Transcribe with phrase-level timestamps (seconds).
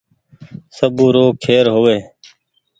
[0.77, 1.99] سبو رو کير هووي